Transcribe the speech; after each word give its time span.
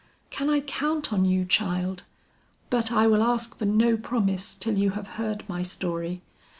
Can 0.31 0.49
I 0.49 0.61
count 0.61 1.13
on 1.13 1.25
you, 1.25 1.45
child? 1.45 2.01
But 2.71 2.91
I 2.91 3.05
will 3.05 3.21
ask 3.21 3.55
for 3.55 3.65
no 3.65 3.97
promise 3.97 4.55
till 4.55 4.75
you 4.79 4.89
have 4.97 5.09
heard 5.19 5.47
my 5.47 5.61
story. 5.61 6.23